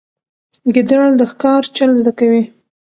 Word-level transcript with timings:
ګیدړ 0.73 1.01
د 1.19 1.21
ښکار 1.31 1.63
چل 1.75 1.91
زده 2.01 2.11
کوي. 2.19 2.43